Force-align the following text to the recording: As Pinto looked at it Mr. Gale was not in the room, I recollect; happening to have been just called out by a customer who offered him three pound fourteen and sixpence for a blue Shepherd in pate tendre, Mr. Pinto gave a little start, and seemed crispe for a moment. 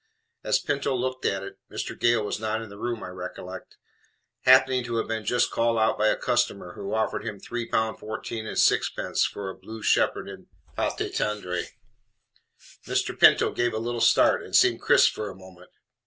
As 0.43 0.57
Pinto 0.57 0.95
looked 0.95 1.25
at 1.25 1.43
it 1.43 1.59
Mr. 1.71 1.95
Gale 1.95 2.25
was 2.25 2.39
not 2.39 2.59
in 2.63 2.69
the 2.69 2.77
room, 2.79 3.03
I 3.03 3.09
recollect; 3.09 3.77
happening 4.45 4.83
to 4.85 4.95
have 4.95 5.07
been 5.07 5.23
just 5.23 5.51
called 5.51 5.77
out 5.77 5.95
by 5.95 6.07
a 6.07 6.15
customer 6.15 6.73
who 6.73 6.95
offered 6.95 7.23
him 7.23 7.39
three 7.39 7.67
pound 7.67 7.99
fourteen 7.99 8.47
and 8.47 8.57
sixpence 8.57 9.25
for 9.25 9.51
a 9.51 9.55
blue 9.55 9.83
Shepherd 9.83 10.27
in 10.27 10.47
pate 10.75 11.13
tendre, 11.13 11.65
Mr. 12.87 13.19
Pinto 13.19 13.51
gave 13.51 13.75
a 13.75 13.77
little 13.77 14.01
start, 14.01 14.41
and 14.41 14.55
seemed 14.55 14.81
crispe 14.81 15.13
for 15.13 15.29
a 15.29 15.35
moment. 15.35 15.69